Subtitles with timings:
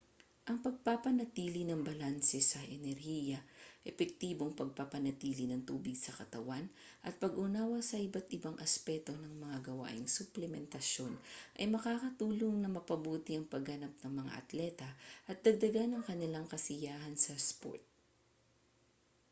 [0.49, 3.37] ang pagpapanatili ng balanse sa enerhiya
[3.91, 6.65] epektibong pagpapanatili ng tubig sa katawan
[7.07, 11.13] at pag-unawa sa iba't ibang aspeto ng mga gawaing suplementasyon
[11.59, 14.89] ay makakatulong na mapabuti ang pagganap ng mga atleta
[15.29, 17.81] at dagdagan ang kanilang kasiyahan sa sport